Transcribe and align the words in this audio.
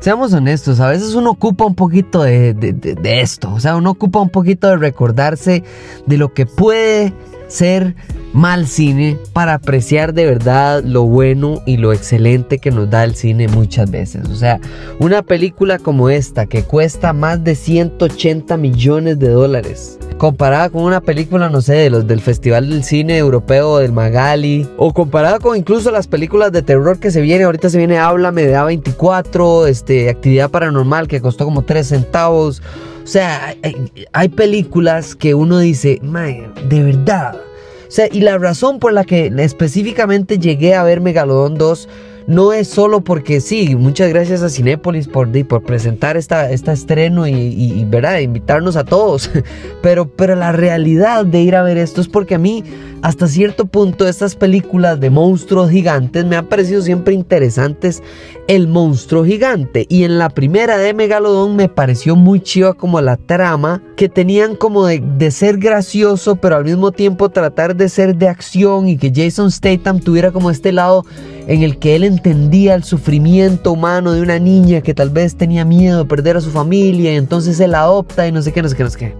Seamos 0.00 0.32
honestos, 0.32 0.80
a 0.80 0.88
veces 0.88 1.14
uno 1.14 1.30
ocupa 1.30 1.66
un 1.66 1.74
poquito 1.74 2.22
de, 2.22 2.54
de- 2.54 2.72
de- 2.72 3.20
esto, 3.20 3.52
o 3.52 3.60
sea, 3.60 3.76
uno 3.76 3.90
ocupa 3.90 4.18
un 4.20 4.30
poquito 4.30 4.66
de 4.68 4.76
recordarse 4.78 5.62
de 6.06 6.16
lo 6.16 6.32
que 6.32 6.46
puede 6.46 7.12
ser 7.50 7.94
mal 8.32 8.66
cine 8.66 9.18
para 9.32 9.54
apreciar 9.54 10.14
de 10.14 10.24
verdad 10.24 10.82
lo 10.84 11.02
bueno 11.02 11.62
y 11.66 11.76
lo 11.76 11.92
excelente 11.92 12.58
que 12.58 12.70
nos 12.70 12.88
da 12.88 13.04
el 13.04 13.14
cine 13.14 13.48
muchas 13.48 13.90
veces. 13.90 14.28
O 14.28 14.34
sea, 14.34 14.60
una 14.98 15.22
película 15.22 15.78
como 15.78 16.10
esta 16.10 16.46
que 16.46 16.62
cuesta 16.62 17.12
más 17.12 17.42
de 17.42 17.54
180 17.54 18.56
millones 18.56 19.18
de 19.18 19.30
dólares. 19.30 19.98
Comparada 20.16 20.68
con 20.68 20.82
una 20.82 21.00
película, 21.00 21.48
no 21.48 21.62
sé, 21.62 21.74
de 21.74 21.90
los 21.90 22.06
del 22.06 22.20
Festival 22.20 22.68
del 22.68 22.84
Cine 22.84 23.16
Europeo 23.16 23.78
del 23.78 23.92
Magali. 23.92 24.68
O 24.76 24.92
comparada 24.92 25.38
con 25.38 25.56
incluso 25.56 25.90
las 25.90 26.06
películas 26.06 26.52
de 26.52 26.60
terror 26.60 26.98
que 26.98 27.10
se 27.10 27.22
vienen. 27.22 27.46
Ahorita 27.46 27.70
se 27.70 27.78
viene 27.78 27.98
Háblame 27.98 28.42
de 28.42 28.54
A24, 28.54 29.66
este, 29.66 30.10
Actividad 30.10 30.50
Paranormal 30.50 31.08
que 31.08 31.22
costó 31.22 31.46
como 31.46 31.62
3 31.62 31.86
centavos. 31.86 32.62
O 33.10 33.12
sea, 33.12 33.56
hay, 34.12 34.28
películas 34.28 35.16
que 35.16 35.34
uno 35.34 35.58
dice, 35.58 35.98
"Mae, 36.00 36.48
de 36.68 36.80
verdad. 36.84 37.34
O 37.34 37.90
sea, 37.90 38.06
y 38.06 38.20
la 38.20 38.38
razón 38.38 38.78
por 38.78 38.92
la 38.92 39.04
que 39.04 39.32
específicamente 39.38 40.38
llegué 40.38 40.76
a 40.76 40.84
ver 40.84 41.00
Megalodon 41.00 41.56
2 41.56 41.88
no 42.26 42.52
es 42.52 42.68
solo 42.68 43.02
porque 43.02 43.40
sí, 43.40 43.74
muchas 43.76 44.08
gracias 44.08 44.42
a 44.42 44.48
Cinépolis 44.48 45.08
por, 45.08 45.30
por 45.46 45.62
presentar 45.62 46.16
esta, 46.16 46.50
este 46.50 46.72
estreno 46.72 47.26
y, 47.26 47.32
y, 47.34 47.84
¿verdad? 47.84 48.18
invitarnos 48.18 48.76
a 48.76 48.84
todos. 48.84 49.30
Pero, 49.82 50.10
pero 50.10 50.34
la 50.34 50.52
realidad 50.52 51.24
de 51.24 51.40
ir 51.40 51.56
a 51.56 51.62
ver 51.62 51.78
esto 51.78 52.02
es 52.02 52.08
porque 52.08 52.34
a 52.34 52.38
mí, 52.38 52.62
hasta 53.00 53.26
cierto 53.26 53.64
punto, 53.64 54.06
estas 54.06 54.36
películas 54.36 55.00
de 55.00 55.08
monstruos 55.08 55.70
gigantes 55.70 56.26
me 56.26 56.36
han 56.36 56.46
parecido 56.46 56.82
siempre 56.82 57.14
interesantes 57.14 58.02
el 58.46 58.68
monstruo 58.68 59.24
gigante. 59.24 59.86
Y 59.88 60.04
en 60.04 60.18
la 60.18 60.28
primera 60.28 60.76
de 60.76 60.92
Megalodon 60.92 61.56
me 61.56 61.70
pareció 61.70 62.14
muy 62.14 62.40
chiva 62.40 62.74
como 62.74 63.00
la 63.00 63.16
trama 63.16 63.82
que 63.96 64.10
tenían 64.10 64.54
como 64.54 64.84
de, 64.84 65.00
de 65.00 65.30
ser 65.30 65.56
gracioso, 65.56 66.36
pero 66.36 66.56
al 66.56 66.64
mismo 66.64 66.92
tiempo 66.92 67.30
tratar 67.30 67.74
de 67.74 67.88
ser 67.88 68.16
de 68.16 68.28
acción 68.28 68.86
y 68.86 68.98
que 68.98 69.12
Jason 69.14 69.50
Statham 69.50 70.00
tuviera 70.00 70.30
como 70.30 70.50
este 70.50 70.72
lado 70.72 71.04
en 71.50 71.64
el 71.64 71.78
que 71.78 71.96
él 71.96 72.04
entendía 72.04 72.76
el 72.76 72.84
sufrimiento 72.84 73.72
humano 73.72 74.12
de 74.12 74.22
una 74.22 74.38
niña 74.38 74.82
que 74.82 74.94
tal 74.94 75.10
vez 75.10 75.34
tenía 75.34 75.64
miedo 75.64 75.98
de 75.98 76.04
perder 76.04 76.36
a 76.36 76.40
su 76.40 76.52
familia 76.52 77.12
y 77.12 77.16
entonces 77.16 77.58
él 77.58 77.72
la 77.72 77.80
adopta 77.80 78.28
y 78.28 78.30
no 78.30 78.40
sé 78.40 78.52
qué, 78.52 78.62
no 78.62 78.68
sé 78.68 78.76
qué, 78.76 78.84
no 78.84 78.90
sé 78.90 78.98
qué. 78.98 79.16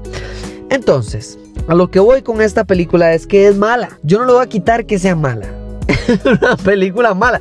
Entonces, 0.71 1.41
a 1.67 1.75
lo 1.75 1.91
que 1.91 1.99
voy 1.99 2.23
con 2.23 2.41
esta 2.41 2.63
película 2.63 3.13
es 3.15 3.27
que 3.27 3.49
es 3.49 3.57
mala. 3.57 3.99
Yo 4.05 4.21
no 4.21 4.27
le 4.27 4.33
voy 4.35 4.45
a 4.45 4.47
quitar 4.47 4.87
que 4.87 5.01
sea 5.01 5.17
mala. 5.17 5.49
Una 6.25 6.57
película 6.57 7.15
mala. 7.15 7.41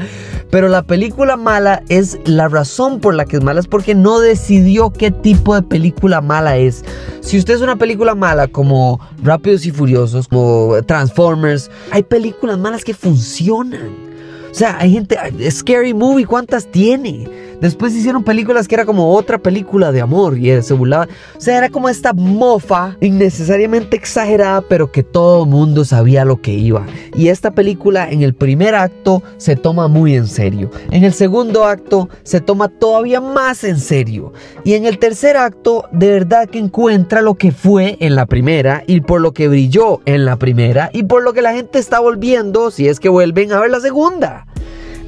Pero 0.49 0.69
la 0.69 0.81
película 0.81 1.37
mala 1.37 1.83
es 1.89 2.17
la 2.25 2.47
razón 2.47 2.99
por 2.99 3.13
la 3.13 3.25
que 3.25 3.37
es 3.37 3.43
mala, 3.43 3.59
es 3.59 3.67
porque 3.67 3.93
no 3.93 4.19
decidió 4.19 4.89
qué 4.89 5.11
tipo 5.11 5.53
de 5.53 5.61
película 5.61 6.19
mala 6.21 6.57
es. 6.57 6.83
Si 7.21 7.37
usted 7.37 7.53
es 7.53 7.61
una 7.61 7.75
película 7.75 8.15
mala 8.15 8.47
como 8.47 8.99
Rápidos 9.21 9.67
y 9.67 9.71
Furiosos, 9.71 10.27
como 10.27 10.81
Transformers, 10.87 11.69
hay 11.91 12.01
películas 12.01 12.57
malas 12.57 12.83
que 12.83 12.95
funcionan. 12.95 14.08
O 14.51 14.53
sea, 14.53 14.77
hay 14.79 14.91
gente, 14.91 15.17
Scary 15.51 15.93
Movie, 15.93 16.25
¿cuántas 16.25 16.65
tiene? 16.71 17.27
Después 17.61 17.95
hicieron 17.95 18.23
películas 18.23 18.67
que 18.67 18.75
era 18.75 18.85
como 18.85 19.13
otra 19.13 19.37
película 19.37 19.91
de 19.91 20.01
amor 20.01 20.37
y 20.37 20.61
se 20.61 20.73
burlaba. 20.73 21.07
O 21.37 21.41
sea, 21.41 21.57
era 21.57 21.69
como 21.69 21.89
esta 21.89 22.13
mofa 22.13 22.95
innecesariamente 23.01 23.97
exagerada, 23.97 24.61
pero 24.61 24.91
que 24.91 25.03
todo 25.03 25.45
mundo 25.45 25.83
sabía 25.83 26.25
lo 26.25 26.41
que 26.41 26.53
iba. 26.53 26.85
Y 27.15 27.27
esta 27.27 27.51
película 27.51 28.09
en 28.09 28.21
el 28.21 28.33
primer 28.33 28.75
acto 28.75 29.23
se 29.37 29.55
toma 29.55 29.87
muy 29.87 30.15
en 30.15 30.27
serio. 30.27 30.71
En 30.91 31.03
el 31.03 31.13
segundo 31.13 31.65
acto 31.65 32.09
se 32.23 32.39
toma 32.41 32.69
todavía 32.69 33.21
más 33.21 33.63
en 33.63 33.79
serio. 33.79 34.33
Y 34.63 34.73
en 34.73 34.85
el 34.85 34.97
tercer 34.97 35.37
acto, 35.37 35.85
de 35.91 36.11
verdad 36.11 36.49
que 36.49 36.59
encuentra 36.59 37.21
lo 37.21 37.35
que 37.35 37.51
fue 37.51 37.97
en 37.99 38.15
la 38.15 38.25
primera 38.25 38.83
y 38.87 39.01
por 39.01 39.21
lo 39.21 39.33
que 39.33 39.47
brilló 39.47 40.01
en 40.05 40.25
la 40.25 40.37
primera 40.37 40.89
y 40.93 41.03
por 41.03 41.23
lo 41.23 41.33
que 41.33 41.41
la 41.41 41.53
gente 41.53 41.79
está 41.79 41.99
volviendo 41.99 42.71
si 42.71 42.87
es 42.87 42.99
que 42.99 43.09
vuelven 43.09 43.51
a 43.51 43.59
ver 43.59 43.71
la 43.71 43.79
segunda. 43.79 44.45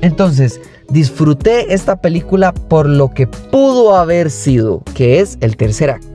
Entonces, 0.02 0.60
disfruté 0.92 1.74
esta 1.74 1.96
película 1.96 2.54
por 2.54 2.88
lo 2.88 3.14
que 3.14 3.28
pudo 3.28 3.96
haber 3.96 4.30
sido, 4.30 4.84
que 4.94 5.20
es 5.20 5.38
el 5.42 5.58
tercer 5.58 5.90
acto. 5.90 6.12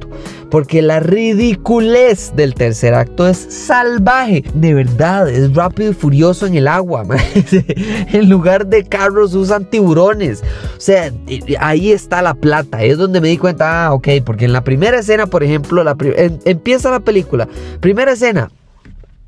Porque 0.51 0.81
la 0.81 1.01
ridiculez 1.01 2.33
del 2.37 2.55
tercer 2.55 2.95
acto 2.95 3.27
es 3.27 3.37
salvaje. 3.37 4.45
De 4.55 4.75
verdad, 4.75 5.29
es 5.29 5.53
rápido 5.55 5.91
y 5.91 5.95
furioso 5.95 6.47
en 6.47 6.55
el 6.55 6.69
agua. 6.69 7.05
en 8.13 8.31
lugar 8.31 8.67
de 8.69 8.85
carros 8.85 9.35
usan 9.35 9.65
tiburones. 9.65 10.43
O 10.77 10.81
sea, 10.81 11.13
ahí 11.59 11.91
está 11.91 12.23
la 12.23 12.35
plata. 12.35 12.85
Es 12.85 12.97
donde 12.97 13.21
me 13.21 13.29
di 13.29 13.39
cuenta, 13.39 13.87
ah, 13.87 13.93
ok, 13.93 14.09
porque 14.25 14.45
en 14.45 14.53
la 14.53 14.63
primera 14.63 15.01
escena, 15.01 15.27
por 15.27 15.43
ejemplo, 15.43 15.83
la 15.83 15.97
em- 16.01 16.39
empieza 16.45 16.93
la 16.93 17.01
película. 17.01 17.49
Primera 17.81 18.13
escena, 18.13 18.49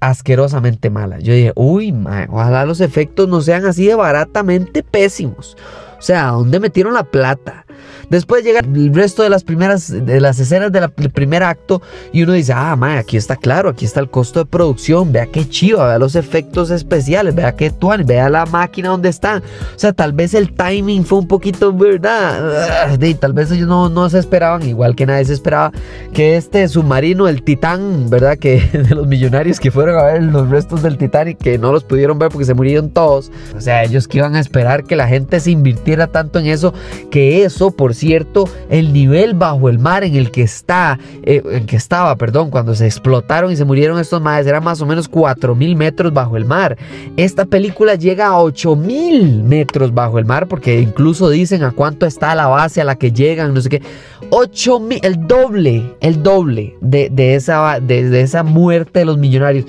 asquerosamente 0.00 0.90
mala. 0.90 1.18
Yo 1.18 1.32
dije, 1.32 1.52
uy, 1.56 1.92
mae, 1.92 2.26
ojalá 2.30 2.64
los 2.64 2.80
efectos 2.80 3.28
no 3.28 3.40
sean 3.40 3.66
así 3.66 3.86
de 3.86 3.94
baratamente 3.94 4.82
pésimos. 4.82 5.56
O 5.98 6.02
sea, 6.02 6.28
¿a 6.28 6.32
dónde 6.32 6.60
metieron 6.60 6.94
la 6.94 7.04
plata? 7.04 7.64
Después 8.10 8.44
llega 8.44 8.60
el 8.60 8.94
resto 8.94 9.22
de 9.22 9.30
las 9.30 9.44
primeras, 9.44 9.90
de 9.90 10.20
las 10.20 10.38
escenas 10.38 10.72
del 10.72 10.90
primer 11.10 11.42
acto 11.42 11.82
y 12.12 12.22
uno 12.22 12.32
dice, 12.32 12.52
ah, 12.54 12.74
mae, 12.76 12.98
aquí 12.98 13.16
está 13.16 13.36
claro, 13.36 13.68
aquí 13.68 13.84
está 13.84 14.00
el 14.00 14.10
costo 14.10 14.40
de 14.40 14.46
producción, 14.46 15.12
vea 15.12 15.26
qué 15.26 15.48
chiva, 15.48 15.86
vea 15.88 15.98
los 15.98 16.14
efectos 16.14 16.70
especiales, 16.70 17.34
vea 17.34 17.54
qué 17.54 17.70
tuan, 17.70 18.06
vea 18.06 18.28
la 18.28 18.46
máquina 18.46 18.90
donde 18.90 19.08
están. 19.08 19.42
O 19.74 19.78
sea, 19.78 19.92
tal 19.92 20.12
vez 20.12 20.34
el 20.34 20.52
timing 20.52 21.04
fue 21.04 21.18
un 21.18 21.28
poquito, 21.28 21.72
¿verdad? 21.72 22.98
Y 23.00 23.14
tal 23.14 23.32
vez 23.32 23.50
ellos 23.50 23.68
no, 23.68 23.88
no 23.88 24.08
se 24.08 24.18
esperaban, 24.18 24.66
igual 24.66 24.94
que 24.94 25.06
nadie 25.06 25.24
se 25.24 25.34
esperaba, 25.34 25.72
que 26.12 26.36
este 26.36 26.66
submarino, 26.68 27.28
el 27.28 27.42
Titán, 27.42 28.08
¿verdad? 28.10 28.38
Que 28.38 28.60
de 28.72 28.94
los 28.94 29.06
millonarios 29.06 29.60
que 29.60 29.70
fueron 29.70 29.98
a 29.98 30.04
ver 30.04 30.22
los 30.22 30.48
restos 30.48 30.82
del 30.82 30.98
Titanic, 30.98 31.38
que 31.38 31.58
no 31.58 31.72
los 31.72 31.84
pudieron 31.84 32.18
ver 32.18 32.30
porque 32.30 32.44
se 32.44 32.54
murieron 32.54 32.90
todos. 32.90 33.30
O 33.56 33.60
sea, 33.60 33.84
ellos 33.84 34.08
que 34.08 34.18
iban 34.18 34.34
a 34.34 34.40
esperar 34.40 34.84
que 34.84 34.96
la 34.96 35.08
gente 35.08 35.40
se 35.40 35.50
invirtiera 35.50 36.06
tanto 36.06 36.38
en 36.38 36.46
eso, 36.46 36.72
que 37.10 37.44
eso, 37.44 37.70
por 37.70 37.94
cierto, 37.98 38.48
el 38.70 38.92
nivel 38.92 39.34
bajo 39.34 39.68
el 39.68 39.78
mar 39.78 40.04
en 40.04 40.14
el 40.14 40.30
que 40.30 40.42
está, 40.42 40.98
eh, 41.22 41.42
en 41.50 41.66
que 41.66 41.76
estaba, 41.76 42.16
perdón, 42.16 42.50
cuando 42.50 42.74
se 42.74 42.86
explotaron 42.86 43.52
y 43.52 43.56
se 43.56 43.64
murieron 43.64 43.98
estos 43.98 44.20
mares, 44.20 44.46
era 44.46 44.60
más 44.60 44.80
o 44.80 44.86
menos 44.86 45.08
4000 45.08 45.76
metros 45.76 46.12
bajo 46.12 46.36
el 46.36 46.44
mar. 46.44 46.76
Esta 47.16 47.44
película 47.44 47.94
llega 47.94 48.28
a 48.28 48.40
8000 48.40 49.42
metros 49.42 49.92
bajo 49.92 50.18
el 50.18 50.24
mar, 50.24 50.48
porque 50.48 50.80
incluso 50.80 51.28
dicen 51.28 51.62
a 51.62 51.72
cuánto 51.72 52.06
está 52.06 52.34
la 52.34 52.46
base 52.46 52.80
a 52.80 52.84
la 52.84 52.96
que 52.96 53.12
llegan, 53.12 53.54
no 53.54 53.60
sé 53.60 53.68
qué. 53.68 53.82
8000, 54.30 55.00
el 55.02 55.26
doble, 55.26 55.94
el 56.00 56.22
doble 56.22 56.76
de, 56.80 57.08
de 57.10 57.34
esa, 57.34 57.80
de 57.80 58.20
esa 58.20 58.42
muerte 58.42 59.00
de 59.00 59.04
los 59.04 59.18
millonarios. 59.18 59.64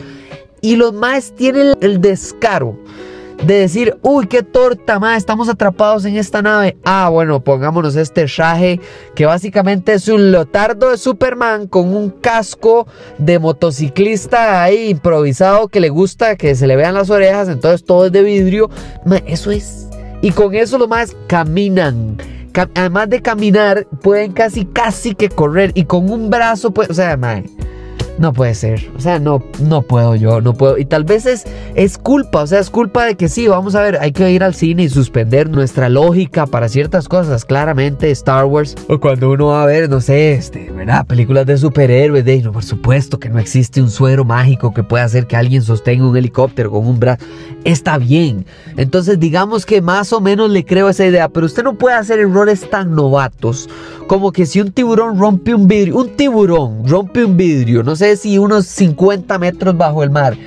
Y 0.61 0.75
los 0.75 0.93
más 0.93 1.33
tienen 1.35 1.73
el 1.81 2.01
descaro 2.01 2.77
de 3.45 3.53
decir, 3.55 3.97
uy, 4.01 4.27
qué 4.27 4.43
torta, 4.43 4.99
ma, 4.99 5.15
estamos 5.15 5.47
atrapados 5.49 6.03
en 6.05 6.17
esta 6.17 6.41
nave. 6.41 6.77
Ah, 6.83 7.09
bueno, 7.09 7.41
pongámonos 7.41 7.95
este 7.95 8.25
traje 8.25 8.79
que 9.15 9.25
básicamente 9.25 9.93
es 9.93 10.07
un 10.09 10.31
lotardo 10.31 10.91
de 10.91 10.97
Superman 10.97 11.67
con 11.67 11.95
un 11.95 12.09
casco 12.09 12.85
de 13.17 13.39
motociclista 13.39 14.61
ahí 14.61 14.89
improvisado 14.89 15.67
que 15.69 15.79
le 15.79 15.89
gusta 15.89 16.35
que 16.35 16.53
se 16.55 16.67
le 16.67 16.75
vean 16.75 16.93
las 16.93 17.09
orejas, 17.09 17.47
entonces 17.47 17.85
todo 17.85 18.07
es 18.07 18.11
de 18.11 18.23
vidrio. 18.23 18.69
Eso 19.25 19.51
es. 19.51 19.87
Y 20.21 20.31
con 20.31 20.53
eso 20.53 20.77
los 20.77 20.89
más 20.89 21.15
caminan. 21.27 22.17
Ca- 22.51 22.69
Además 22.75 23.09
de 23.09 23.21
caminar, 23.21 23.87
pueden 24.01 24.33
casi, 24.33 24.65
casi 24.65 25.15
que 25.15 25.29
correr. 25.29 25.71
Y 25.75 25.85
con 25.85 26.09
un 26.11 26.29
brazo, 26.29 26.71
pues, 26.71 26.89
o 26.89 26.93
sea, 26.93 27.15
mae. 27.15 27.45
No 28.19 28.33
puede 28.33 28.53
ser. 28.53 28.91
O 28.95 28.99
sea, 28.99 29.17
no, 29.17 29.43
no 29.61 29.81
puedo 29.81 30.15
yo, 30.15 30.41
no 30.41 30.53
puedo. 30.53 30.77
Y 30.77 30.85
tal 30.85 31.05
vez 31.05 31.25
es, 31.25 31.45
es 31.75 31.97
culpa, 31.97 32.43
o 32.43 32.47
sea, 32.47 32.59
es 32.59 32.69
culpa 32.69 33.05
de 33.05 33.15
que 33.15 33.29
sí, 33.29 33.47
vamos 33.47 33.75
a 33.75 33.81
ver, 33.81 33.97
hay 33.99 34.11
que 34.11 34.29
ir 34.31 34.43
al 34.43 34.53
cine 34.53 34.83
y 34.83 34.89
suspender 34.89 35.49
nuestra 35.49 35.89
lógica 35.89 36.45
para 36.45 36.69
ciertas 36.69 37.07
cosas. 37.07 37.45
Claramente, 37.45 38.11
Star 38.11 38.45
Wars, 38.45 38.75
o 38.87 38.99
cuando 38.99 39.31
uno 39.31 39.47
va 39.47 39.63
a 39.63 39.65
ver, 39.65 39.89
no 39.89 40.01
sé, 40.01 40.33
este, 40.33 40.69
¿verdad? 40.71 41.05
Películas 41.05 41.45
de 41.45 41.57
superhéroes, 41.57 42.25
de, 42.25 42.41
no, 42.41 42.51
por 42.51 42.63
supuesto 42.63 43.19
que 43.19 43.29
no 43.29 43.39
existe 43.39 43.81
un 43.81 43.89
suero 43.89 44.25
mágico 44.25 44.73
que 44.73 44.83
pueda 44.83 45.05
hacer 45.05 45.25
que 45.25 45.37
alguien 45.37 45.61
sostenga 45.61 46.05
un 46.05 46.17
helicóptero 46.17 46.71
con 46.71 46.85
un 46.85 46.99
brazo. 46.99 47.25
Está 47.63 47.97
bien. 47.97 48.45
Entonces, 48.77 49.19
digamos 49.19 49.65
que 49.65 49.81
más 49.81 50.13
o 50.13 50.21
menos 50.21 50.49
le 50.49 50.65
creo 50.65 50.89
esa 50.89 51.05
idea, 51.05 51.29
pero 51.29 51.45
usted 51.45 51.63
no 51.63 51.77
puede 51.77 51.95
hacer 51.95 52.19
errores 52.19 52.69
tan 52.69 52.95
novatos 52.95 53.69
como 54.09 54.31
que 54.31 54.47
si 54.47 54.59
un 54.59 54.71
tiburón 54.71 55.19
rompe 55.19 55.53
un 55.53 55.67
vidrio, 55.67 55.97
un 55.97 56.09
tiburón 56.15 56.87
rompe 56.87 57.23
un 57.23 57.37
vidrio, 57.37 57.83
no 57.83 57.95
sé 57.95 58.08
si 58.15 58.37
unos 58.37 58.65
50 58.65 59.37
metros 59.39 59.77
bajo 59.77 60.03
el 60.03 60.09
mar 60.09 60.37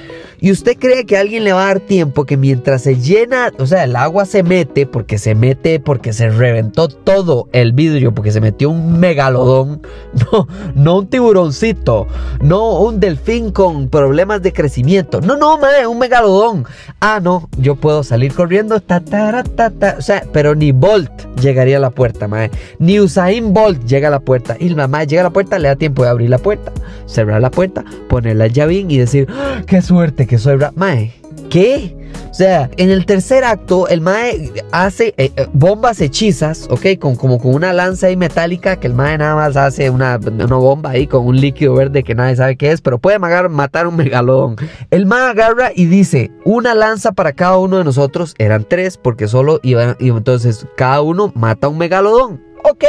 y 0.43 0.51
usted 0.51 0.77
cree 0.77 1.07
que 1.07 1.17
alguien 1.17 1.45
le 1.45 1.53
va 1.53 1.63
a 1.63 1.67
dar 1.69 1.79
tiempo 1.79 2.25
que 2.25 2.37
mientras 2.37 2.83
se 2.83 2.97
llena, 2.97 3.53
o 3.61 3.67
sea, 3.67 3.85
el 3.85 3.95
agua 3.95 4.25
se 4.25 4.43
mete, 4.43 4.87
porque 4.87 5.17
se 5.17 5.37
mete, 5.37 5.79
porque 5.79 6.13
se 6.13 6.31
reventó 6.31 6.89
todo 6.89 7.49
el 7.53 7.73
vidrio, 7.73 8.13
porque 8.13 8.33
se 8.33 8.41
metió 8.41 8.69
un 8.69 8.99
megalodón, 8.99 9.83
no, 10.33 10.49
no 10.75 10.99
un 10.99 11.07
tiburoncito, 11.07 12.09
no 12.41 12.81
un 12.81 12.99
delfín 12.99 13.53
con 13.53 13.89
problemas 13.89 14.43
de 14.43 14.53
crecimiento, 14.53 15.21
no, 15.21 15.37
no, 15.37 15.59
madre, 15.59 15.87
un 15.87 16.01
megalodón. 16.01 16.65
Ah, 16.99 17.21
no, 17.23 17.49
yo 17.57 17.77
puedo 17.77 18.03
salir 18.03 18.35
corriendo, 18.35 18.81
ta, 18.81 18.99
ta, 18.99 19.45
ta, 19.45 19.71
ta, 19.71 19.95
o 19.97 20.03
sea, 20.03 20.25
pero 20.33 20.57
ni 20.57 20.73
Bolt 20.73 21.37
llegaría 21.41 21.77
a 21.77 21.81
la 21.81 21.91
puerta, 21.91 22.27
madre, 22.27 22.51
ni 22.81 22.99
Usain 22.99 23.55
Bolt 23.55 23.85
llega 23.85 24.09
a 24.09 24.11
la 24.11 24.19
puerta, 24.19 24.57
y 24.59 24.71
la 24.71 24.89
madre 24.89 25.07
llega 25.07 25.23
a 25.23 25.25
la 25.27 25.31
puerta, 25.31 25.61
le 25.61 25.69
da 25.69 25.77
tiempo 25.77 26.03
de 26.03 26.09
abrir 26.09 26.31
la 26.31 26.39
puerta, 26.39 26.73
cerrar 27.07 27.41
la 27.41 27.53
puerta, 27.53 27.85
poner 28.09 28.35
la 28.35 28.49
llavín 28.49 28.91
y 28.91 28.99
decir, 28.99 29.29
¡Ah, 29.31 29.63
qué 29.65 29.81
suerte 29.83 30.27
que 30.33 30.39
soy 30.39 30.59
Mae, 30.77 31.13
¿qué? 31.51 31.95
O 32.31 32.33
sea, 32.33 32.71
en 32.79 32.89
el 32.89 33.05
tercer 33.05 33.45
acto, 33.45 33.87
el 33.89 34.01
Mae 34.01 34.51
hace 34.73 35.13
eh, 35.19 35.31
eh, 35.37 35.47
bombas 35.53 36.01
hechizas, 36.01 36.69
¿ok? 36.71 36.99
Con, 36.99 37.17
como 37.17 37.39
con 37.39 37.55
una 37.55 37.75
lanza 37.75 38.07
ahí 38.07 38.17
metálica, 38.17 38.81
que 38.81 38.87
el 38.87 38.95
Mae 38.95 39.19
nada 39.19 39.35
más 39.35 39.59
hace 39.59 39.91
una, 39.91 40.19
una 40.25 40.57
bomba 40.57 40.93
ahí 40.93 41.07
con 41.07 41.27
un 41.27 41.39
líquido 41.39 41.75
verde 41.75 42.03
que 42.03 42.15
nadie 42.15 42.37
sabe 42.37 42.57
qué 42.57 42.73
es, 42.73 42.81
pero 42.81 42.99
puede 42.99 43.19
matar 43.19 43.87
un 43.87 43.97
megalodón. 43.97 44.57
El 44.91 45.05
Mae 45.05 45.21
agarra 45.33 45.71
y 45.77 45.85
dice, 45.85 46.31
una 46.47 46.75
lanza 46.75 47.13
para 47.13 47.35
cada 47.35 47.59
uno 47.59 47.77
de 47.77 47.85
nosotros, 47.85 48.35
eran 48.39 48.65
tres, 48.67 48.97
porque 48.97 49.29
solo 49.29 49.61
iban, 49.63 49.97
y 50.01 50.09
entonces 50.09 50.67
cada 50.79 51.03
uno 51.03 51.31
mata 51.35 51.69
un 51.69 51.77
megalodón. 51.77 52.52
Ok, 52.65 52.85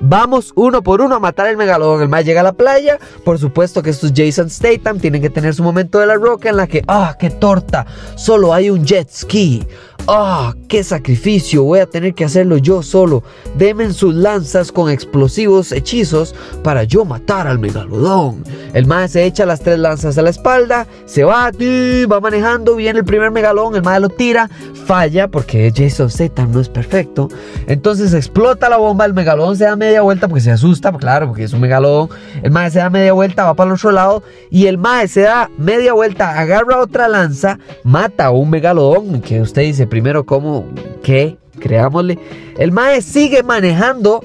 vamos 0.00 0.52
uno 0.56 0.82
por 0.82 1.00
uno 1.00 1.14
a 1.14 1.20
matar 1.20 1.46
el 1.46 1.56
megalodón. 1.56 2.02
El 2.02 2.08
más 2.08 2.24
llega 2.24 2.40
a 2.40 2.44
la 2.44 2.52
playa. 2.52 2.98
Por 3.24 3.38
supuesto 3.38 3.82
que 3.82 3.90
estos 3.90 4.12
Jason 4.14 4.50
Statham 4.50 4.98
tienen 4.98 5.22
que 5.22 5.30
tener 5.30 5.54
su 5.54 5.62
momento 5.62 6.00
de 6.00 6.06
la 6.06 6.14
roca 6.14 6.48
en 6.48 6.56
la 6.56 6.66
que, 6.66 6.82
ah, 6.88 7.16
qué 7.18 7.30
torta, 7.30 7.86
solo 8.16 8.52
hay 8.52 8.70
un 8.70 8.84
jet 8.84 9.08
ski. 9.08 9.66
¡Ah! 10.06 10.54
¡Qué 10.68 10.84
sacrificio! 10.84 11.64
Voy 11.64 11.78
a 11.78 11.86
tener 11.86 12.14
que 12.14 12.24
hacerlo 12.24 12.58
yo 12.58 12.82
solo. 12.82 13.22
Demen 13.56 13.94
sus 13.94 14.14
lanzas 14.14 14.70
con 14.70 14.90
explosivos 14.90 15.72
hechizos 15.72 16.34
para 16.62 16.84
yo 16.84 17.04
matar 17.04 17.46
al 17.46 17.58
megalodón. 17.58 18.44
El 18.74 18.86
mae 18.86 19.08
se 19.08 19.24
echa 19.24 19.46
las 19.46 19.60
tres 19.60 19.78
lanzas 19.78 20.18
a 20.18 20.22
la 20.22 20.30
espalda, 20.30 20.86
se 21.06 21.24
va, 21.24 21.50
va 21.50 22.20
manejando, 22.20 22.76
viene 22.76 22.98
el 22.98 23.04
primer 23.04 23.30
megalodón, 23.30 23.76
el 23.76 23.82
mae 23.82 24.00
lo 24.00 24.08
tira, 24.08 24.50
falla 24.86 25.28
porque 25.28 25.72
Jason 25.74 26.10
Statham 26.10 26.52
no 26.52 26.60
es 26.60 26.68
perfecto. 26.68 27.28
Entonces 27.66 28.12
explota 28.12 28.68
la 28.68 28.76
bomba, 28.76 29.04
el 29.04 29.14
megalodón 29.14 29.56
se 29.56 29.64
da 29.64 29.76
media 29.76 30.02
vuelta 30.02 30.28
porque 30.28 30.42
se 30.42 30.50
asusta, 30.50 30.92
claro, 30.92 31.28
porque 31.28 31.44
es 31.44 31.52
un 31.52 31.60
megalodón. 31.60 32.10
El 32.42 32.50
mae 32.50 32.70
se 32.70 32.80
da 32.80 32.90
media 32.90 33.12
vuelta, 33.12 33.44
va 33.44 33.54
para 33.54 33.70
el 33.70 33.74
otro 33.74 33.92
lado 33.92 34.22
y 34.50 34.66
el 34.66 34.76
mae 34.76 35.08
se 35.08 35.22
da 35.22 35.50
media 35.56 35.92
vuelta, 35.92 36.38
agarra 36.38 36.80
otra 36.80 37.08
lanza, 37.08 37.58
mata 37.84 38.26
a 38.26 38.30
un 38.30 38.50
megalodón 38.50 39.20
que 39.20 39.40
usted 39.40 39.62
dice 39.62 39.83
primero 39.86 40.24
cómo, 40.24 40.66
qué, 41.02 41.36
creámosle. 41.58 42.18
El 42.58 42.72
mae 42.72 43.02
sigue 43.02 43.42
manejando 43.42 44.22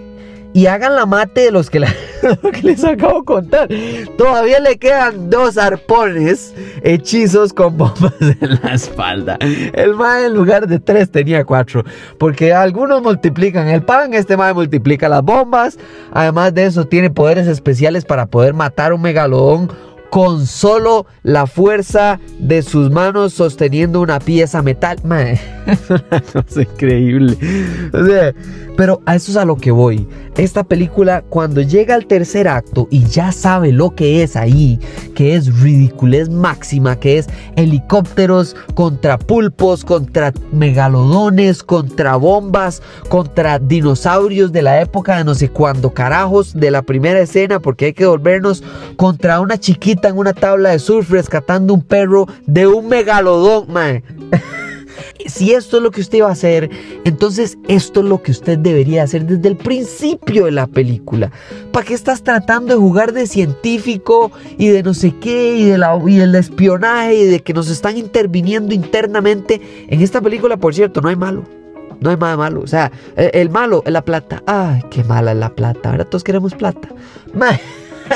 y 0.53 0.65
hagan 0.65 0.95
la 0.95 1.05
mate 1.05 1.41
de 1.41 1.51
los 1.51 1.69
que, 1.69 1.79
les 2.63 2.83
acabo 2.83 3.19
de 3.19 3.25
contar. 3.25 3.69
Todavía 4.17 4.59
le 4.59 4.77
quedan 4.77 5.29
dos 5.29 5.57
arpones 5.57 6.53
hechizos 6.81 7.53
con 7.53 7.77
bombas 7.77 8.13
en 8.19 8.59
la 8.63 8.73
espalda. 8.73 9.37
El 9.39 9.95
mae 9.95 10.25
en 10.25 10.33
lugar 10.33 10.67
de 10.67 10.79
tres 10.79 11.11
tenía 11.11 11.45
cuatro. 11.45 11.83
Porque 12.17 12.53
algunos 12.53 13.01
multiplican 13.01 13.67
el 13.67 13.83
pan, 13.83 14.13
este 14.13 14.37
mae 14.37 14.53
multiplica 14.53 15.07
las 15.07 15.23
bombas. 15.23 15.77
Además 16.11 16.53
de 16.53 16.65
eso, 16.65 16.85
tiene 16.85 17.09
poderes 17.09 17.47
especiales 17.47 18.05
para 18.05 18.25
poder 18.25 18.53
matar 18.53 18.93
un 18.93 19.01
megalodón 19.01 19.71
con 20.09 20.45
solo 20.45 21.05
la 21.23 21.47
fuerza 21.47 22.19
de 22.39 22.61
sus 22.61 22.89
manos 22.89 23.33
sosteniendo 23.33 24.01
una 24.01 24.19
pieza 24.19 24.61
metal. 24.61 24.97
es 26.49 26.57
increíble. 26.57 27.37
Pero 28.75 29.01
a 29.05 29.15
eso 29.15 29.31
es 29.31 29.37
a 29.37 29.45
lo 29.45 29.57
que 29.57 29.71
voy. 29.71 30.07
Esta 30.37 30.63
película, 30.63 31.21
cuando 31.27 31.61
llega 31.61 31.95
al 31.95 32.05
tercer 32.05 32.47
acto 32.47 32.87
y 32.89 33.03
ya 33.03 33.33
sabe 33.33 33.73
lo 33.73 33.93
que 33.93 34.23
es 34.23 34.37
ahí, 34.37 34.79
que 35.15 35.35
es 35.35 35.59
ridiculez 35.59 36.29
máxima, 36.29 36.97
que 36.97 37.17
es 37.17 37.27
helicópteros 37.57 38.55
contra 38.75 39.17
pulpos, 39.17 39.83
contra 39.83 40.31
megalodones, 40.53 41.61
contra 41.61 42.15
bombas, 42.15 42.81
contra 43.09 43.59
dinosaurios 43.59 44.53
de 44.53 44.61
la 44.61 44.79
época 44.79 45.17
de 45.17 45.25
no 45.25 45.35
sé 45.35 45.49
cuándo 45.49 45.93
carajos 45.93 46.53
de 46.53 46.71
la 46.71 46.81
primera 46.81 47.19
escena, 47.19 47.59
porque 47.59 47.87
hay 47.87 47.93
que 47.93 48.05
volvernos 48.05 48.63
contra 48.95 49.41
una 49.41 49.59
chiquita 49.59 49.98
en 50.07 50.17
una 50.17 50.33
tabla 50.33 50.69
de 50.69 50.79
surf 50.79 51.09
rescatando 51.11 51.73
un 51.73 51.81
perro 51.81 52.27
de 52.45 52.67
un 52.67 52.87
megalodón, 52.87 53.71
mae. 53.71 54.03
si 55.25 55.53
esto 55.53 55.77
es 55.77 55.83
lo 55.83 55.91
que 55.91 56.01
usted 56.01 56.21
va 56.21 56.29
a 56.29 56.31
hacer, 56.31 56.69
entonces 57.05 57.57
esto 57.67 57.99
es 58.01 58.05
lo 58.05 58.21
que 58.21 58.31
usted 58.31 58.57
debería 58.57 59.03
hacer 59.03 59.25
desde 59.25 59.47
el 59.49 59.57
principio 59.57 60.45
de 60.45 60.51
la 60.51 60.67
película. 60.67 61.31
¿Para 61.71 61.85
qué 61.85 61.93
estás 61.93 62.23
tratando 62.23 62.73
de 62.73 62.79
jugar 62.79 63.13
de 63.13 63.27
científico 63.27 64.31
y 64.57 64.69
de 64.69 64.83
no 64.83 64.93
sé 64.93 65.13
qué 65.19 65.55
y, 65.57 65.65
de 65.65 65.77
la, 65.77 65.99
y 66.05 66.15
del 66.15 66.35
espionaje 66.35 67.15
y 67.15 67.25
de 67.25 67.39
que 67.41 67.53
nos 67.53 67.69
están 67.69 67.97
interviniendo 67.97 68.73
internamente? 68.73 69.61
En 69.87 70.01
esta 70.01 70.21
película, 70.21 70.57
por 70.57 70.73
cierto, 70.73 71.01
no 71.01 71.09
hay 71.09 71.15
malo. 71.15 71.43
No 72.01 72.09
hay 72.09 72.17
nada 72.17 72.37
malo. 72.37 72.61
O 72.61 72.67
sea, 72.67 72.91
el, 73.17 73.49
malo 73.49 73.83
es 73.85 73.91
la 73.91 74.03
plata. 74.03 74.41
Ay, 74.45 74.81
qué 74.89 75.03
mala 75.03 75.33
es 75.33 75.37
la 75.37 75.49
plata. 75.49 75.91
Ahora 75.91 76.05
todos 76.05 76.23
queremos 76.23 76.53
plata. 76.55 76.87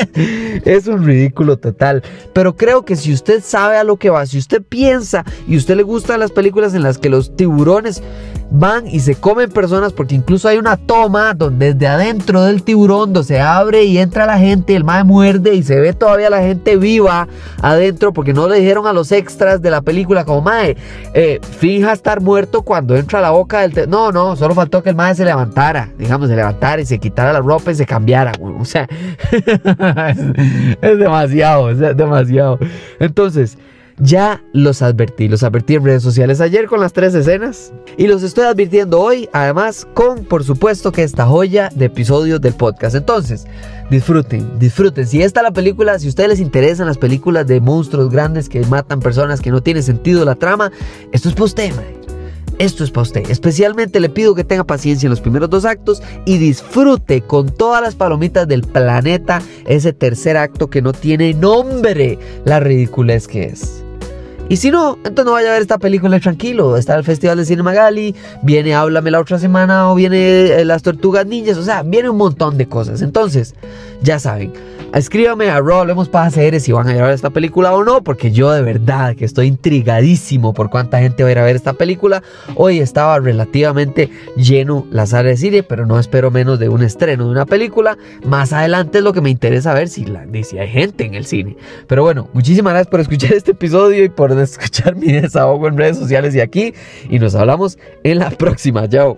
es 0.65 0.87
un 0.87 1.05
ridículo 1.05 1.57
total. 1.57 2.03
Pero 2.33 2.55
creo 2.55 2.85
que 2.85 2.95
si 2.95 3.13
usted 3.13 3.41
sabe 3.43 3.77
a 3.77 3.83
lo 3.83 3.97
que 3.97 4.09
va, 4.09 4.25
si 4.25 4.37
usted 4.37 4.61
piensa 4.61 5.23
y 5.47 5.57
usted 5.57 5.75
le 5.75 5.83
gustan 5.83 6.19
las 6.19 6.31
películas 6.31 6.73
en 6.73 6.83
las 6.83 6.97
que 6.97 7.09
los 7.09 7.35
tiburones 7.35 8.01
van 8.53 8.87
y 8.87 8.99
se 8.99 9.15
comen 9.15 9.51
personas, 9.51 9.93
porque 9.93 10.13
incluso 10.13 10.47
hay 10.47 10.57
una 10.59 10.77
toma 10.77 11.33
donde 11.33 11.73
desde 11.73 11.87
adentro 11.87 12.43
del 12.43 12.61
tiburón 12.61 13.11
donde 13.11 13.27
se 13.27 13.41
abre 13.41 13.83
y 13.83 13.97
entra 13.97 14.27
la 14.27 14.37
gente, 14.37 14.75
el 14.75 14.83
mae 14.83 15.03
muerde 15.03 15.55
y 15.55 15.63
se 15.63 15.79
ve 15.79 15.93
todavía 15.93 16.29
la 16.29 16.41
gente 16.41 16.77
viva 16.77 17.27
adentro, 17.61 18.13
porque 18.13 18.31
no 18.31 18.47
le 18.47 18.59
dijeron 18.59 18.85
a 18.85 18.93
los 18.93 19.11
extras 19.11 19.59
de 19.61 19.71
la 19.71 19.81
película 19.81 20.23
como 20.23 20.41
mae, 20.41 20.77
eh, 21.15 21.39
finja 21.57 21.93
estar 21.93 22.21
muerto 22.21 22.61
cuando 22.61 22.95
entra 22.95 23.19
la 23.21 23.31
boca 23.31 23.67
del... 23.67 23.89
No, 23.89 24.11
no, 24.11 24.35
solo 24.35 24.53
faltó 24.53 24.83
que 24.83 24.89
el 24.89 24.95
mae 24.95 25.15
se 25.15 25.25
levantara, 25.25 25.89
digamos, 25.97 26.29
se 26.29 26.35
levantara 26.35 26.79
y 26.79 26.85
se 26.85 26.99
quitara 26.99 27.33
la 27.33 27.39
ropa 27.39 27.71
y 27.71 27.75
se 27.75 27.87
cambiara, 27.87 28.33
o 28.59 28.65
sea, 28.65 28.87
es, 30.81 30.99
demasiado, 30.99 31.71
es 31.71 31.79
demasiado. 31.97 32.59
Entonces, 32.99 33.57
ya 33.99 34.41
los 34.53 34.81
advertí, 34.81 35.27
los 35.27 35.43
advertí 35.43 35.75
en 35.75 35.85
redes 35.85 36.03
sociales 36.03 36.41
ayer 36.41 36.67
con 36.67 36.79
las 36.79 36.93
tres 36.93 37.13
escenas 37.13 37.71
y 37.97 38.07
los 38.07 38.23
estoy 38.23 38.45
advirtiendo 38.45 38.99
hoy, 38.99 39.29
además 39.33 39.87
con, 39.93 40.25
por 40.25 40.43
supuesto, 40.43 40.91
que 40.91 41.03
esta 41.03 41.25
joya 41.25 41.69
de 41.75 41.85
episodios 41.85 42.41
del 42.41 42.53
podcast. 42.53 42.95
Entonces, 42.95 43.45
disfruten, 43.89 44.59
disfruten. 44.59 45.05
Si 45.05 45.21
esta 45.21 45.41
es 45.41 45.43
la 45.43 45.51
película, 45.51 45.99
si 45.99 46.07
a 46.07 46.09
ustedes 46.09 46.29
les 46.29 46.39
interesan 46.39 46.87
las 46.87 46.97
películas 46.97 47.45
de 47.47 47.61
monstruos 47.61 48.09
grandes 48.09 48.49
que 48.49 48.61
matan 48.65 48.99
personas, 48.99 49.41
que 49.41 49.51
no 49.51 49.61
tiene 49.61 49.81
sentido 49.81 50.25
la 50.25 50.35
trama, 50.35 50.71
esto 51.11 51.29
es 51.29 51.35
para 51.35 51.45
usted, 51.45 51.71
Esto 52.59 52.83
es 52.83 52.91
para 52.91 53.03
usted. 53.03 53.29
Especialmente 53.29 53.99
le 53.99 54.09
pido 54.09 54.35
que 54.35 54.43
tenga 54.43 54.63
paciencia 54.63 55.07
en 55.07 55.11
los 55.11 55.21
primeros 55.21 55.49
dos 55.49 55.65
actos 55.65 56.01
y 56.25 56.37
disfrute 56.37 57.21
con 57.21 57.49
todas 57.49 57.81
las 57.81 57.95
palomitas 57.95 58.47
del 58.47 58.61
planeta 58.61 59.41
ese 59.65 59.93
tercer 59.93 60.37
acto 60.37 60.69
que 60.69 60.81
no 60.81 60.93
tiene 60.93 61.33
nombre, 61.33 62.17
la 62.45 62.59
ridiculez 62.59 63.27
que 63.27 63.45
es. 63.45 63.82
Y 64.49 64.57
si 64.57 64.71
no, 64.71 64.97
entonces 64.97 65.25
no 65.25 65.31
vaya 65.31 65.49
a 65.49 65.53
ver 65.53 65.61
esta 65.61 65.77
película 65.77 66.19
tranquilo. 66.19 66.77
Está 66.77 66.95
el 66.95 67.03
Festival 67.03 67.37
de 67.37 67.45
Cine 67.45 67.63
Magali, 67.63 68.13
viene 68.41 68.75
Háblame 68.75 69.09
la 69.09 69.19
otra 69.19 69.39
semana 69.39 69.89
o 69.89 69.95
viene 69.95 70.59
eh, 70.59 70.65
Las 70.65 70.83
Tortugas 70.83 71.25
Ninjas, 71.25 71.57
o 71.57 71.63
sea, 71.63 71.81
viene 71.81 72.09
un 72.09 72.17
montón 72.17 72.57
de 72.57 72.67
cosas. 72.67 73.01
Entonces, 73.01 73.55
ya 74.01 74.19
saben, 74.19 74.53
escríbame 74.93 75.49
a 75.49 75.55
Hablemos 75.55 76.09
para 76.09 76.25
hacer 76.25 76.59
si 76.59 76.71
van 76.71 76.87
a 76.87 76.95
ir 76.95 77.01
esta 77.03 77.29
película 77.29 77.73
o 77.73 77.83
no, 77.83 78.03
porque 78.03 78.31
yo 78.31 78.51
de 78.51 78.61
verdad 78.61 79.15
que 79.15 79.25
estoy 79.25 79.47
intrigadísimo 79.47 80.53
por 80.53 80.69
cuánta 80.69 80.99
gente 80.99 81.23
va 81.23 81.29
a 81.29 81.31
ir 81.31 81.39
a 81.39 81.43
ver 81.43 81.55
esta 81.55 81.73
película. 81.73 82.21
Hoy 82.55 82.79
estaba 82.79 83.17
relativamente 83.19 84.09
lleno 84.35 84.85
la 84.91 85.07
sala 85.07 85.29
de 85.29 85.37
cine, 85.37 85.63
pero 85.63 85.85
no 85.85 85.99
espero 85.99 86.31
menos 86.31 86.59
de 86.59 86.69
un 86.69 86.83
estreno 86.83 87.25
de 87.25 87.31
una 87.31 87.45
película. 87.45 87.97
Más 88.25 88.53
adelante 88.53 88.99
es 88.99 89.03
lo 89.03 89.13
que 89.13 89.21
me 89.21 89.29
interesa 89.29 89.73
ver 89.73 89.89
si, 89.89 90.05
la, 90.05 90.25
si 90.43 90.57
hay 90.59 90.69
gente 90.69 91.05
en 91.05 91.15
el 91.15 91.25
cine. 91.25 91.57
Pero 91.87 92.03
bueno, 92.03 92.29
muchísimas 92.33 92.73
gracias 92.73 92.91
por 92.91 92.99
escuchar 92.99 93.33
este 93.33 93.51
episodio 93.51 94.03
y 94.03 94.09
por 94.09 94.32
escuchar 94.41 94.95
mi 94.95 95.11
desahogo 95.11 95.67
en 95.67 95.77
redes 95.77 95.97
sociales 95.97 96.33
y 96.35 96.41
aquí. 96.41 96.73
Y 97.09 97.19
nos 97.19 97.35
hablamos 97.35 97.77
en 98.03 98.19
la 98.19 98.31
próxima. 98.31 98.89
Chao. 98.89 99.17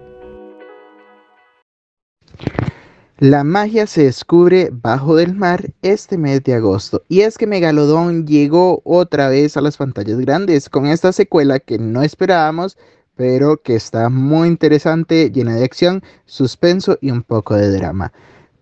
La 3.18 3.46
magia 3.46 3.88
se 3.88 4.04
descubre 4.04 4.70
bajo 4.74 5.16
del 5.16 5.36
mar 5.36 5.72
este 5.82 6.18
mes 6.18 6.44
de 6.44 6.56
agosto 6.56 7.02
y 7.08 7.22
es 7.22 7.38
que 7.38 7.48
Megalodón 7.48 8.28
llegó 8.28 8.82
otra 8.84 9.30
vez 9.30 9.56
a 9.56 9.62
las 9.62 9.78
pantallas 9.78 10.20
grandes 10.20 10.68
con 10.68 10.86
esta 10.86 11.14
secuela 11.14 11.62
que 11.62 11.80
no 11.80 12.04
esperábamos 12.04 12.78
pero 13.16 13.62
que 13.62 13.76
está 13.76 14.10
muy 14.10 14.48
interesante, 14.48 15.32
llena 15.32 15.56
de 15.56 15.64
acción, 15.64 16.04
suspenso 16.26 16.98
y 17.02 17.12
un 17.12 17.24
poco 17.24 17.56
de 17.56 17.72
drama. 17.72 18.12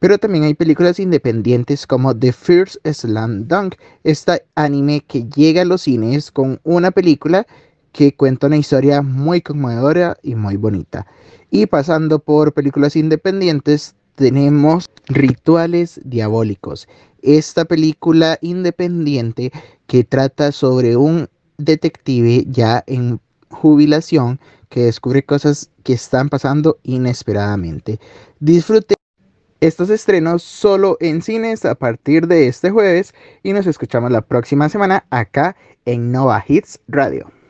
Pero 0.04 0.18
también 0.18 0.44
hay 0.44 0.54
películas 0.54 1.00
independientes 1.00 1.88
como 1.88 2.14
The 2.14 2.34
First 2.34 2.76
Slam 2.86 3.48
Dunk, 3.48 3.76
este 4.04 4.44
anime 4.54 5.00
que 5.08 5.24
llega 5.30 5.62
a 5.62 5.66
los 5.66 5.84
cines 5.84 6.30
con 6.30 6.60
una 6.66 6.92
película 6.92 7.48
que 7.94 8.14
cuenta 8.14 8.48
una 8.48 8.58
historia 8.58 9.02
muy 9.02 9.40
conmovedora 9.40 10.18
y 10.22 10.36
muy 10.36 10.58
bonita. 10.58 11.08
Y 11.52 11.68
pasando 11.68 12.20
por 12.20 12.52
películas 12.52 12.98
independientes, 12.98 13.96
tenemos 14.16 14.88
Rituales 15.06 16.02
Diabólicos. 16.04 16.90
Esta 17.22 17.64
película 17.64 18.38
independiente 18.42 19.54
que 19.88 20.04
trata 20.04 20.52
sobre 20.52 20.98
un 20.98 21.30
detective 21.58 22.44
ya 22.50 22.84
en 22.88 23.22
jubilación 23.52 24.42
que 24.68 24.82
descubre 24.82 25.24
cosas 25.24 25.70
que 25.84 25.94
están 25.94 26.28
pasando 26.28 26.78
inesperadamente. 26.84 28.02
Disfrute 28.42 28.96
estos 29.68 29.90
estrenos 29.90 30.44
solo 30.44 30.98
en 31.00 31.22
cines 31.22 31.64
a 31.64 31.76
partir 31.76 32.28
de 32.28 32.48
este 32.48 32.70
jueves 32.70 33.16
y 33.44 33.54
nos 33.54 33.66
escuchamos 33.66 34.12
la 34.12 34.20
próxima 34.22 34.68
semana 34.68 35.06
acá 35.10 35.56
en 35.86 36.12
Nova 36.12 36.44
Hits 36.46 36.82
Radio. 36.90 37.43